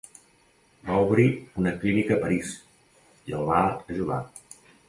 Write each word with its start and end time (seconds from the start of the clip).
Va 0.87 0.95
obrir 1.03 1.25
una 1.63 1.73
clínica 1.85 2.17
a 2.17 2.19
París 2.25 2.57
i 3.33 3.39
el 3.41 3.47
va 3.55 3.63
ajudar. 3.69 4.21